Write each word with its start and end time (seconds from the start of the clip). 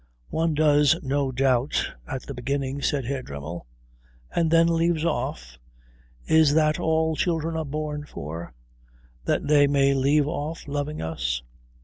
"One 0.29 0.55
does, 0.55 0.95
no 1.03 1.31
doubt, 1.31 1.89
at 2.07 2.23
the 2.23 2.33
beginning," 2.33 2.81
said 2.81 3.05
Herr 3.05 3.21
Dremmel. 3.21 3.67
"And 4.33 4.49
then 4.49 4.65
leaves 4.67 5.05
off? 5.05 5.59
Is 6.25 6.55
that 6.55 6.79
all 6.79 7.15
children 7.15 7.55
are 7.55 7.63
born 7.65 8.07
for, 8.07 8.51
that 9.25 9.47
they 9.47 9.67
may 9.67 9.93
leave 9.93 10.27
off 10.27 10.67
loving 10.67 11.03
us?" 11.03 11.43